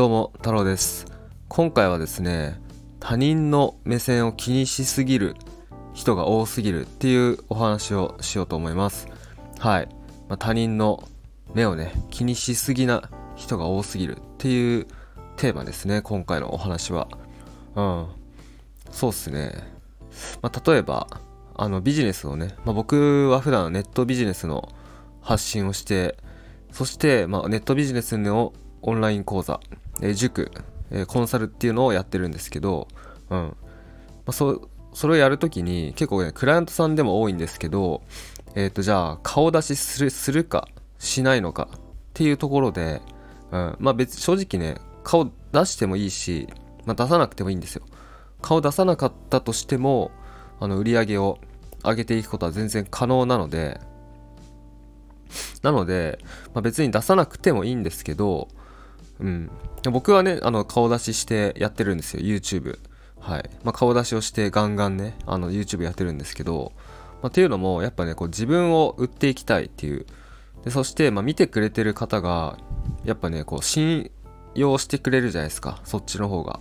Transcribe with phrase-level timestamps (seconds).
[0.00, 1.04] どうも太郎です。
[1.48, 2.58] 今回はですね
[3.00, 5.36] 他人の目線を気にしすぎる
[5.92, 9.08] 人が多すぎるっていうお話をしようと思います。
[9.58, 9.88] はい、
[10.26, 11.06] まあ、他人の
[11.52, 14.86] 目をね気にしすぎな人が多すぎるっていう
[15.36, 17.06] テーマですね今回のお話は。
[17.74, 18.06] うん。
[18.90, 19.52] そうっすね。
[20.40, 21.08] まあ、例えば
[21.54, 24.70] あのビジネスをね、まあ、僕は普段ネットビジネスの
[25.20, 26.16] 発信をして
[26.72, 29.60] そして、まあ、ネットビジネスのオンライン講座、
[30.02, 30.50] え塾、
[30.90, 32.88] えコンサルっていうのをやってるんですけど、
[33.30, 33.38] うん。
[33.38, 33.54] ま
[34.26, 38.02] あ、そそれをやるときに結構ねクライアントさんでも多いんですけど、
[38.54, 40.68] えっ、とじゃあ顔出しするするか
[40.98, 41.80] しないのかっ
[42.12, 43.00] ていうところで、
[43.52, 46.48] うん、まあ別正直ね顔出してもいいし、
[46.84, 47.82] まあ、出さなくてもいいんですよ。
[48.42, 50.10] 顔出さなかったとしても
[50.58, 51.38] あの売り上げを
[51.84, 53.80] 上げていくことは全然可能なので
[55.62, 56.18] なので、
[56.54, 58.48] まあ、別に出さなくてもいいんですけど、
[59.20, 59.50] うん、
[59.92, 62.78] 僕はねあの顔出ししてやってるんですよ YouTube
[63.20, 63.50] はい。
[63.62, 66.72] まあ、顔出しをしてガンガンねあの YouTube やってるんですけど、
[67.22, 70.06] まあ、っていうのもやっぱねこう自分を売っていきたいっていう。
[70.64, 72.58] でそして、まあ、見てくれてる方が
[73.04, 74.10] やっぱねこう信
[74.54, 76.60] 用してくれるじゃないですかそっちの方が、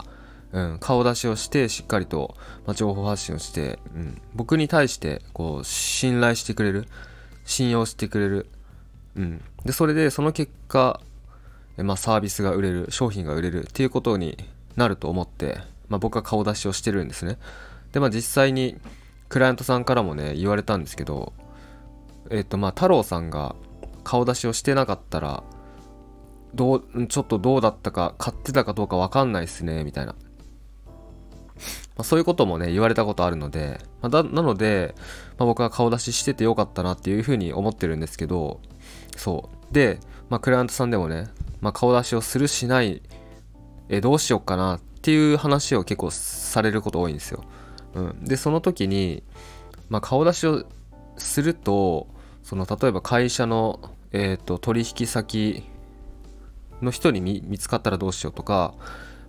[0.54, 2.36] うん、顔出しをしてしっかりと、
[2.66, 6.86] まあ、情報発信をして、うん、僕に対してこう信頼してくれる
[7.44, 8.48] 信用してくれる、
[9.18, 11.02] うん、でそれでその結果
[11.84, 14.38] まあ、サービスが売れる商品が売れるっていうことに
[14.76, 17.38] なると思って、まあ、僕は顔出しをしてるんですね。
[17.92, 18.78] でまあ実際に
[19.30, 21.34] クライアントさんからもね言われたんですけど
[22.30, 23.56] えっ、とまあ太郎さんが
[24.04, 25.44] 顔出しをしてなかったら
[26.54, 30.18] どうちょっとどうだったか買ってたかどうか分かんないっすねみたいな、ま
[32.00, 34.96] あ、そういうこともね言われたことあるので、まあ、だなので、
[35.38, 38.62] まあ、僕は顔出ししててよかったなっていうふうに思ってるんですけど
[39.16, 39.74] そう。
[39.74, 41.28] で、まあ、クライアントさんでもね
[41.62, 43.02] まあ、顔出しをするしない
[43.90, 47.44] えどうしようかなっていう話を結構されること多いんですよ。
[47.96, 49.24] うん、でその時に、
[49.90, 50.64] まあ、顔出しを
[51.18, 52.08] すると
[52.44, 53.80] その例えば会社の、
[54.12, 55.64] えーと、取引先
[56.82, 58.76] の人に見つかったらどうしようとか、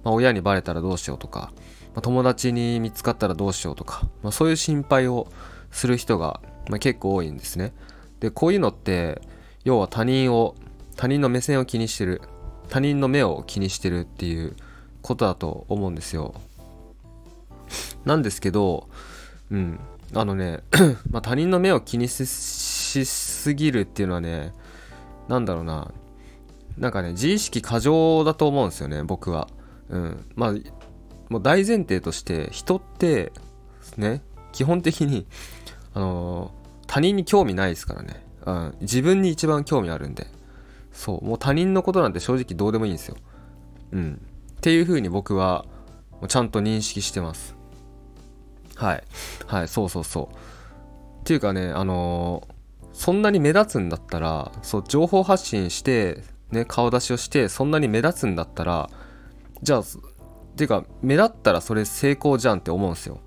[0.05, 1.53] まあ、親にバレたらどうしようとか、
[1.95, 5.27] まあ、友達に見つかったらどうしようとか、まあ、そういう心配を
[5.71, 7.73] する人が、ま結構多いんですね。
[8.21, 9.23] でこういうのって
[9.65, 10.55] 要は他人を
[11.01, 12.21] 他人の目線を気にしてる
[12.69, 14.55] 他人の目を気にしてるっていう
[15.01, 16.35] ことだと思うんですよ。
[18.05, 18.87] なんですけど
[19.51, 19.81] うん。
[20.13, 20.61] あのね
[21.11, 24.53] まあ、他人の目を気にしすぎるっていうのはね
[25.27, 25.91] 何だろうな。
[26.77, 29.49] なんかね自意識過剰だと思うんですよね僕は。
[29.89, 30.27] うん。
[30.35, 30.53] まあ
[31.31, 33.33] もう大前提として人って
[33.97, 34.21] ね
[34.53, 35.27] 基本的に
[35.95, 40.27] あのー、他人に興味ないですからね、うん、自分に一番興味あるんで。
[40.93, 43.17] そうもう他人のことなんて正直どうでもいいんですよ。
[43.93, 44.21] うん。
[44.53, 45.65] っていう風に僕は
[46.29, 47.57] ちゃんと認識してます。
[48.77, 49.05] はい。
[49.47, 50.35] はいそうそうそう。
[51.21, 58.91] っていうかねあのー、そんなに目立つんだったらそう情報発信してね顔出しをしてそんなに目立つんだったら
[59.63, 59.85] じゃあっ
[60.57, 63.21] ていうか目立ったらそれ成功じゃんって思うんですよ。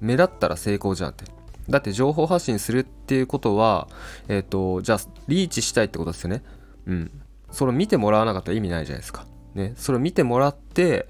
[0.00, 1.24] 目立ったら成功じゃんって。
[1.68, 3.88] だって情報発信するっていうことは
[4.28, 4.98] えっ、ー、とじゃあ
[5.28, 6.42] リーチしたいってことですよね。
[6.86, 7.10] うん。
[7.50, 9.26] それを見てもらわなかったら意味ないじゃないですか。
[9.54, 9.74] ね。
[9.76, 11.06] それを見てもらって、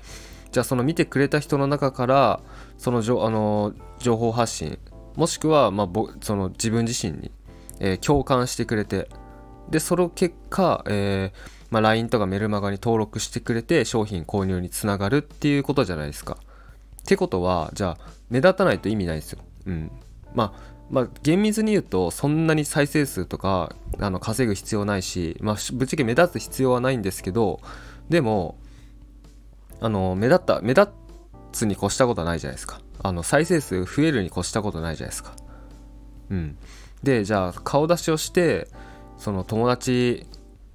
[0.51, 2.41] じゃあその見てくれた人の中から、
[2.79, 4.79] そのあの情報発信、
[5.17, 5.89] もしくは、まあ、
[6.21, 7.31] その自分自身に、
[7.81, 9.09] えー、共感してくれて、
[9.71, 16.37] で、その結果、えーまあ、LINE とかメルマガに登録してくれて商品購入につながるっていうことじゃないですか。
[17.01, 19.39] ってことは、じゃあ、目立たないと意味ないですよ。
[19.67, 19.91] うん。
[20.35, 27.61] まあ、まあ、厳密に言うとそんなに再生数とかあの稼ぐ必要ないし、まあ、ぶっちゃけ目立つ必要はないんですけど
[28.11, 28.59] でも
[29.81, 30.91] あの目立った目立
[31.53, 32.81] つに越したことはないじゃないですか。
[33.03, 35.35] あの再生数増えるに越したことないじゃないですか。
[36.31, 36.57] うん。
[37.03, 38.69] でじゃあ顔出しをして
[39.17, 40.27] その友達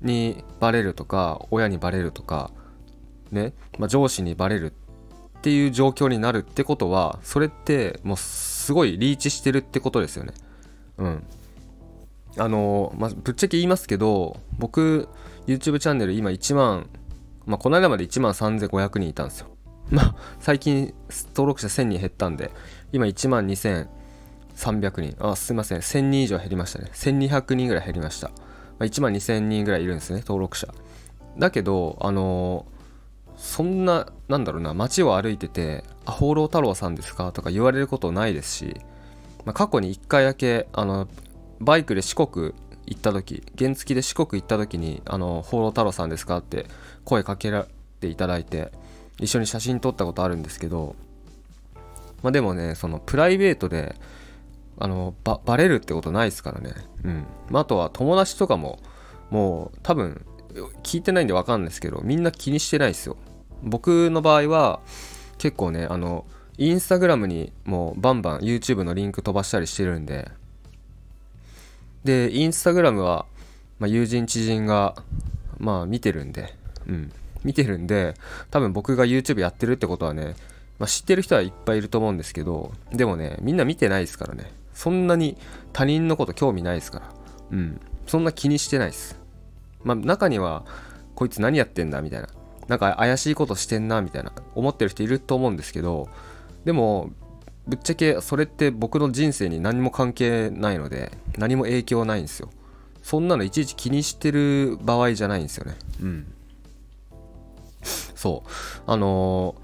[0.02, 2.52] にバレるとか親にバレるとか
[3.32, 4.87] ね、まあ、上司にバレるって
[5.38, 10.34] っていう状況になるってことはそれってもうすごいリーチしてるってことですよね。
[10.98, 11.24] うん。
[12.40, 15.10] あのまあ、ぶっちゃけ言いますけど僕
[15.48, 16.88] YouTube チャンネル今1万
[17.48, 19.48] まあこの間まで1万3500人いたんですよ。
[19.90, 20.94] まあ最近
[21.36, 22.52] 登録者1000人減ったんで
[22.92, 25.16] 今1万2300人。
[25.20, 25.80] あすいません。
[25.80, 26.90] 1000人以上減りましたね。
[26.94, 28.34] 1200人ぐらい減りました、ま
[28.80, 30.68] あ、1万2000人ぐらいいるんですね登録者。
[31.38, 32.66] だけどあの
[33.38, 38.82] そんななんだろうな街を歩いてて「あ放浪太郎さんですか?」とか言われることないですし、
[39.46, 41.08] まあ、過去に1回だけあの
[41.60, 42.54] バイクで四国
[42.88, 46.66] 行った時原付で四国行った時に「あの放浪太郎さんですか?」って
[47.06, 47.68] 声かけらっ
[48.00, 48.72] ていただいて
[49.20, 50.96] 一緒に写真撮ったことあるんですけど、
[52.24, 53.96] まあ、でもねそのプライベートで
[54.80, 56.74] あのババレるってことないですからね
[57.04, 58.80] うん、まあ、あとは友達とかも
[59.30, 60.26] もう多分
[60.84, 63.18] 聞いてないんで分かんないですけどみんな気にしてないですよ。
[63.64, 64.80] 僕の場合は
[65.38, 66.26] 結構ねあの
[66.58, 70.30] インスタグラムにもうバンバン YouTube のリンク飛ばしたりしてるんで。
[72.04, 73.26] でインスタグラムは、
[73.80, 74.96] まあ、友人知人が
[75.60, 76.56] まあ見てるんで。
[76.88, 77.12] うん。
[77.44, 78.16] 見てるんで
[78.52, 80.36] 多分僕が YouTube やってるってことはね、
[80.80, 84.52] まあ、知ってる人はいっぱいいると思うんですけどでもねみんな見てないですからね。
[84.74, 85.38] そんなに
[85.74, 87.14] 他人のこと興味ないですから。
[87.52, 87.82] うん。
[88.06, 89.17] そんな気にしてないです。
[89.88, 90.66] まあ中には
[91.16, 92.28] こいつ何やってんだみたいな。
[92.68, 94.34] なんか怪しいことしてんなみたいな。
[94.54, 96.10] 思ってる人いると思うんですけど
[96.66, 97.12] でも
[97.66, 102.50] ぶっちゃけそれって僕の人生に何も関係ないので何も影響ないんですよ。
[103.02, 105.78] そんなのいちいち気にしてる場合じゃないんですよね。
[106.02, 106.34] うん。
[107.82, 108.50] そう。
[108.86, 109.56] あの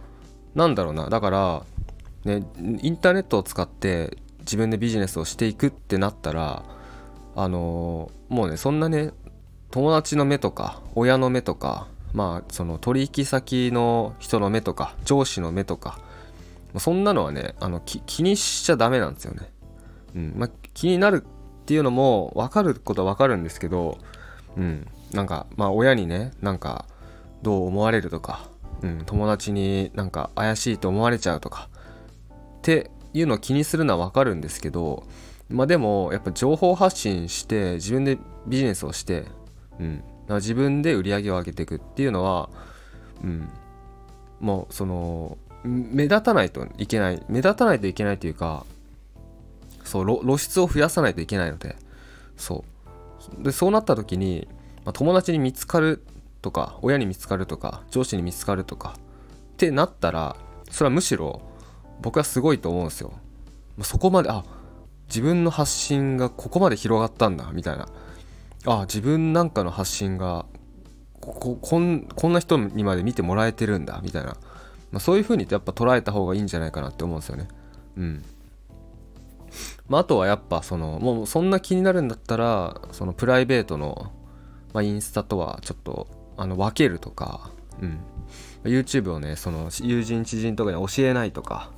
[0.55, 1.09] ー、なんだろうな。
[1.09, 1.63] だから
[2.23, 2.45] ね
[2.81, 6.63] インターネットを使って自分でビジネスをしていくってなったら
[7.35, 9.11] あのー、もうねそんなね
[9.73, 15.97] 友達の目とか親の目とかまあその取引先の人の目とか上司の目とか
[16.77, 19.51] そんなのはねあの気にしちゃダメなんですよね、
[20.15, 20.33] うん。
[20.37, 23.97] まあ、気になるっていうのも分かることは分かるんですけど
[24.55, 24.87] うん。
[25.11, 26.85] なんかまあ親にねなんか
[27.41, 28.47] どう思われるとか、
[28.83, 31.67] うん、友達になんか怪しいと思われちゃうとか
[32.59, 35.03] っていうのを気にするのは分かるんですけど
[35.49, 39.25] まあでもやっぱ情報発信して自分でビジネスをして、
[39.79, 42.49] うん、だから自分で売り上げを上げていくっていうのは、
[43.23, 43.49] うん、
[44.39, 48.65] もうその目立たないといけない目立たないといけないというか
[49.83, 51.75] そう露出を増やさないといけないので
[52.37, 52.63] そ
[53.39, 53.43] う。
[53.43, 54.47] でそうなった時に、
[54.83, 56.03] まあ、友達に見つかる
[56.41, 60.35] とか親に見つかるとか上司に見つかるとかってなったら
[60.69, 61.41] それはむしろ
[62.01, 63.13] 僕はすごいと思うんですよ。
[63.81, 64.43] そこまであ
[65.07, 67.87] 自分の発信がここまで広がったんだみたいな。
[68.65, 70.45] あ自分なんかの発信が
[71.19, 74.37] ここんこんな人にまで見てもらえてるんだみたいな
[74.93, 77.47] まあ、そういう風にやっぱ捉えた方がいいんじゃないかなって思うんですよね。
[77.97, 78.23] うん。
[79.89, 84.11] まあ、あとはやっぱそのもうそんな気になるんだったらそのプライベートの、
[84.71, 86.07] まあ、インスタとはちょっと
[86.37, 87.51] あの分けるとか、
[87.81, 87.99] うん、
[88.63, 91.71] YouTube をねその友人知人とかに教えないとか、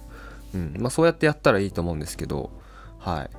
[0.54, 2.52] うんまあ、そうやってやったらいいと思うんですけど
[3.00, 3.30] はい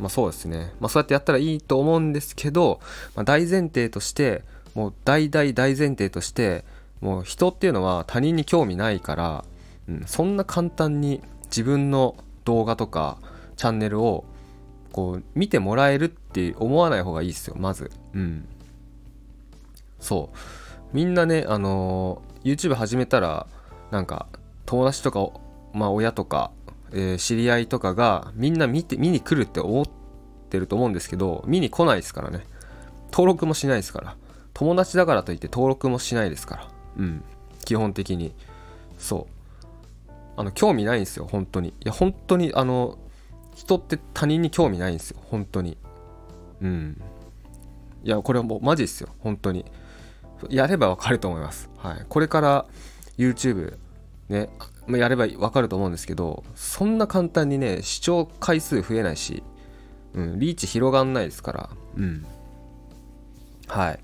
[0.00, 0.72] まあそうですね。
[0.80, 2.80] まあそうやってやったらいいと思うんですけど、
[3.14, 4.42] まあ、大前提として
[4.74, 6.64] もう大大大前提として
[7.00, 9.44] もう人っていうのは他人に興味ないから、
[9.88, 13.18] うん、そんな簡単に自分の動画とか
[13.56, 14.24] チャンネルを
[14.92, 17.90] こう見てもらえるって思わない方がいいですよまず。
[18.14, 18.48] うん。
[20.00, 20.36] そう。
[20.92, 23.46] みんなねあのー、YouTube 始めたら
[23.90, 24.26] なんか
[24.66, 25.30] 友達とか
[25.72, 26.50] まあ親とか、
[26.92, 29.86] えー、知り合いとかがみんな見て見に来るって思っ
[30.48, 32.44] てると思うんですけど見に来ないですからね。
[33.12, 34.16] 登録もしないですから。
[34.54, 36.68] 友達だからといって登録もしないですから。
[36.98, 37.24] うん。
[37.64, 38.34] 基本的に。
[38.98, 39.26] そ
[40.08, 40.10] う。
[40.36, 41.28] あの興味ないんですよ。
[41.30, 41.70] 本当に。
[41.70, 42.98] いや本当にあの
[43.54, 45.18] 人って他人に興味ないんですよ。
[45.30, 45.76] 本当に。
[46.62, 47.00] うん。
[48.04, 49.08] いやこれはもうマジですよ。
[49.20, 49.64] 本当に。
[50.48, 51.70] やればわかると思います。
[51.78, 52.06] はい。
[52.08, 52.66] これから
[53.18, 53.76] YouTube
[54.28, 54.48] ね
[54.98, 59.42] やればわかると思うんですけどそんな簡単にね視聴回数増えないし、
[60.14, 61.70] うん、リーチ広がんないですから。
[61.96, 62.24] うん。
[63.66, 64.00] はい。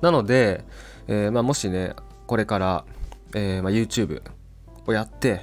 [0.00, 0.64] なので、
[1.08, 1.94] えーまあ、もしね
[2.26, 2.84] これから、
[3.34, 4.22] えー、まあ、YouTube
[4.86, 5.42] をやって、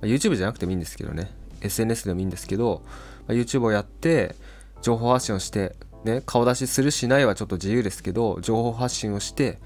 [0.00, 1.30] まあ、YouTube じゃなくてもいいんですけどね
[1.62, 2.82] SNS でもいいんですけど、
[3.26, 4.34] まあ、YouTube をやって
[4.82, 9.58] 情報発信をしてね、顔出しするしないはちょっと自由ですけど情報発信をして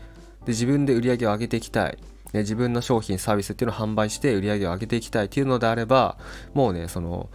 [0.45, 1.99] で自分で売り上げを上げていきたい、
[2.33, 6.19] ね、自分の商品サービスっていうのを販売して売り上げを上げていきたいっていうのであれば
[6.55, 7.29] もうねその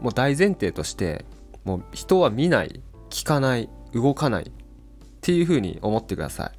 [0.00, 1.24] もう大前提として
[1.64, 4.52] もう人は見ない聞かない動かないっ
[5.20, 6.58] ていうふうに思ってください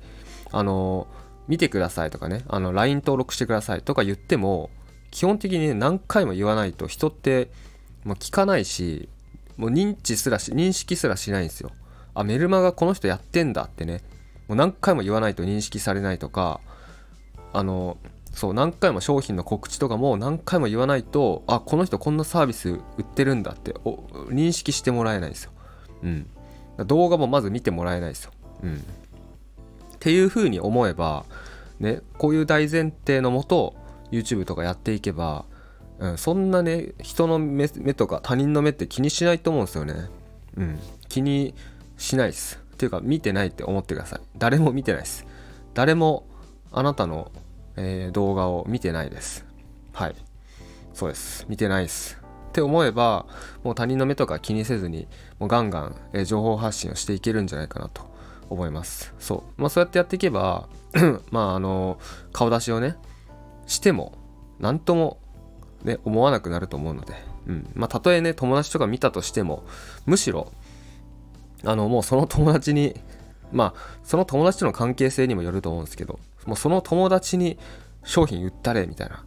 [0.51, 1.07] あの
[1.47, 4.69] 見てくださいとかね、あの、LINE 登録してくださいとか言っても、
[5.11, 7.49] 基本的にね、何回も言わないと人って
[8.03, 9.09] もう聞かないし、
[9.57, 11.71] もう認知すらし、認識すらしないんですよ。
[12.13, 14.01] あ、メルマガこの人やってんだってね、
[14.47, 16.59] もう何回も言わないと認識されないとか、
[17.57, 17.97] あの、
[18.33, 23.71] そう、何回も商品の告知とかも何回も言わないと、あ、この人こんなサービス売ってるんだって
[24.29, 25.51] 認識してもらえないですよ。
[26.03, 26.27] うん。
[26.85, 28.31] 動画もまず見てもらえないですよ。
[28.63, 28.75] うん。
[28.75, 28.77] っ
[29.99, 31.25] ていうふうに思えば、
[31.79, 33.75] ね、こういう大前提のもと
[34.11, 35.45] YouTube とかやっていけば、
[35.99, 40.09] うん、そんなね人の目とか他人の目って気にしないと思うんですよね。
[40.57, 41.55] うん、気に
[41.97, 42.59] しないです。
[42.73, 44.19] っていうか見てないって思ってください。
[44.37, 45.25] 誰も見てないです。
[45.73, 46.27] 誰も
[46.77, 47.31] あなたの
[47.77, 49.45] えー、動画を見てないです。
[49.93, 50.15] はい。
[50.93, 51.45] そうです。
[51.49, 52.21] 見てないです。
[52.49, 53.25] って思えば、
[53.63, 55.07] もう他人の目とか気にせずに、
[55.39, 58.03] もうガンガン、えー、情報発信をしていけるんじゃないかなと
[58.49, 59.13] 思います。
[59.19, 59.61] そう。
[59.61, 60.69] まあそうやってやっていけば、
[61.31, 61.99] まああの、
[62.31, 62.95] 顔出しをね、
[63.67, 64.13] しても、
[64.59, 65.19] なんとも、
[65.83, 67.13] ね、思わなくなると思うので、
[67.47, 67.69] うん。
[67.73, 69.65] まあたとえね、友達とか見たとしても、
[70.05, 70.51] むしろ、
[71.65, 72.95] あの、もうその友達に、
[73.51, 77.57] まあ、その友達との関係性にもよると思うんですけど、もうその友達に
[78.03, 79.25] 商品売ったれみたいな、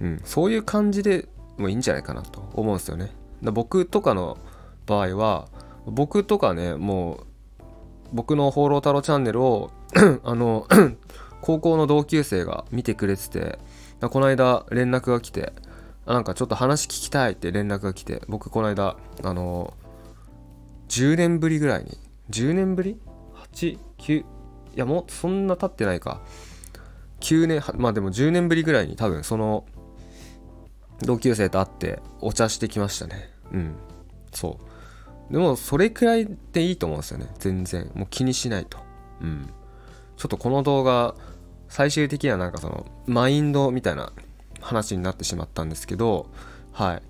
[0.00, 3.12] うん、そういう感じでもいいんじゃないかなと思うんですよね。
[3.42, 4.38] 僕とかの
[4.86, 5.48] 場合は、
[5.86, 7.26] 僕とかね、もう、
[8.12, 9.70] 僕の放浪太郎チャンネルを
[10.24, 10.66] あの
[11.40, 13.58] 高校の同級生が見てくれてて、
[14.00, 15.52] この間連絡が来て、
[16.06, 19.74] なんかちょっと話聞きたいって連絡が来て、僕この間、あの、
[20.88, 21.98] 10年ぶりぐらいに、
[22.30, 22.98] 10年ぶり
[23.52, 24.24] ?8、9、い
[24.74, 26.20] やもうそんな経ってないか。
[27.24, 29.64] 9年、まあでも10年ぶりぐらいに多分その
[31.02, 33.30] 同級生と会ってお茶してきましたね。
[33.52, 33.74] うん。
[34.32, 34.58] そ
[35.30, 35.32] う。
[35.32, 37.26] でもそれくらいでいいと思うんですよね。
[37.38, 37.90] 全然。
[37.94, 38.78] もう気にしないと。
[39.22, 39.48] うん。
[40.16, 41.14] ちょっとこの動画、
[41.68, 44.12] 最終的にはなんかその、マインドみたいな
[44.60, 46.26] 話になってしまったんですけど、
[46.72, 47.02] はい。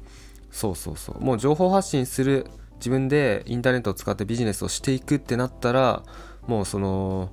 [0.52, 1.20] そうそうそう。
[1.20, 6.04] もう情報発信する、自分でインターネットを使ってビジネスをしていくってなったら、
[6.46, 7.30] もうその、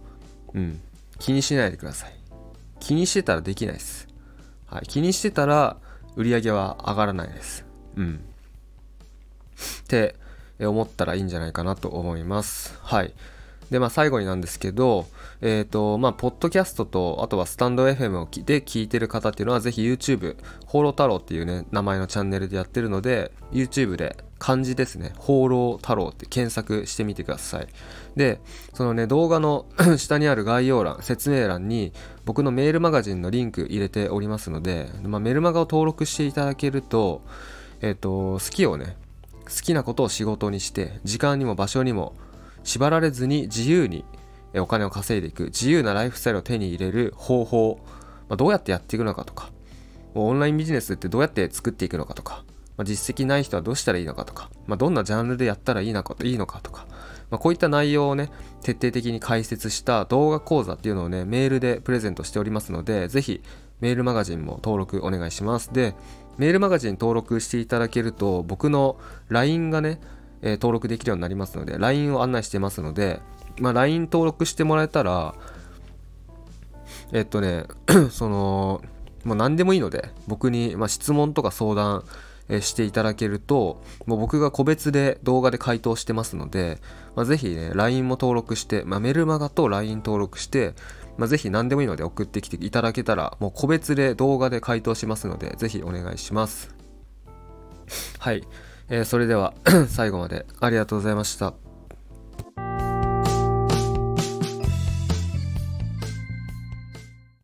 [0.54, 0.82] うん、
[1.20, 2.21] 気にしないでください。
[2.82, 4.10] 気にしてたらできないです。
[4.66, 4.88] はい。
[4.88, 5.78] 気にしてたら、
[6.18, 7.64] 売り上げは上がらないです。
[7.96, 8.20] うん。
[9.84, 10.16] って
[10.60, 12.78] 思ったらいいんじゃないかなと思います。
[12.82, 13.14] はい。
[13.72, 15.08] で、まあ最後になんですけど、
[15.40, 20.36] えっ、ー、と、まあ、ポッドキャストと、あとはスタンド FM で聞いてる方っていうのは、ぜひ YouTube、
[20.66, 27.68] 放浪太郎っていうね、名前のチャンネルでやってるので、YouTube で漢字ですね、放浪太郎って検索してみてください。
[28.18, 28.42] で、
[28.74, 29.66] そのね、動画の
[29.98, 31.94] 下にある概要欄、説明欄に、
[32.26, 37.22] 僕のメールマガジンのリンク入れておりますので、まあ、メルマガを登録していただけると、
[37.80, 38.98] えっ、ー、と、好きをね、
[39.46, 42.16] 好きなことを仕事にして、時間にも場所にも
[42.64, 44.06] 縛られずに自由に
[44.56, 47.80] お金を稼いでいく自由なライフスタイルを手に入れる方法、
[48.28, 49.50] まあ、どうやってやっていくのかとか
[50.14, 52.44] オンラインビジネスってどうやって作っていくのかとか、
[52.78, 56.86] まあ、実績ない人はどうしたらいいのかとか、まあ、どんなジャンルでやったらいいのかいいのかとか、
[57.30, 58.30] ま、こういった内容をね
[58.62, 63.42] 徹底的に解説した動画講座っていうのをねメールでプレゼントしておりますのでぜひ
[63.80, 65.74] メールマガジンも登録お願いします。
[65.74, 65.96] で
[66.38, 68.98] メールマガジン登録していただけると僕の
[69.30, 70.00] LINE がね
[70.42, 73.22] え、登録できるようになりますので、LINE を案内してますので、
[73.60, 75.36] まあ、LINE 登録してもらえたら、
[77.12, 77.66] えっとね、
[78.12, 78.82] その、
[79.24, 82.04] もう何でもいいので、僕に、まあ、質問とか相談、
[82.50, 86.80] えしていただけると、もう僕が個別で動画で回答してますので、
[87.16, 90.74] まあ、ぜひね、LINE も登録して、まあ、メルマガと LINE 登録して、
[91.18, 96.76] まあ、ぜひ何でもいいので送ってきていただけたら、もう個別で動画で回答しますので、ぜひお願いします。
[98.20, 98.44] はい。
[98.92, 99.54] えー、それでは
[99.88, 101.54] 最後までありがとうございました。